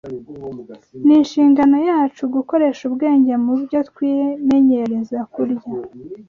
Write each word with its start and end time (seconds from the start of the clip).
Ni 1.05 1.13
inshingano 1.19 1.77
yacu 1.89 2.23
gukoresha 2.35 2.81
ubwenge 2.89 3.33
mu 3.45 3.53
byo 3.63 3.79
twimenyereza 3.89 5.17
kurya 5.33 5.69